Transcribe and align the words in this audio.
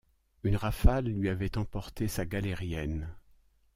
Une 0.43 0.55
rafale 0.55 1.05
lui 1.09 1.29
avait 1.29 1.59
emporté 1.59 2.07
sa 2.07 2.25
galérienne. 2.25 3.15